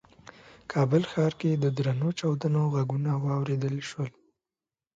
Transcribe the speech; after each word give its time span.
کابل 0.71 1.03
ښار 1.11 1.33
کې 1.39 1.51
د 1.53 1.65
درنو 1.77 2.09
چاودنو 2.19 2.61
غږونه 2.73 3.11
واورېدل 3.25 3.75
شول. 3.89 4.09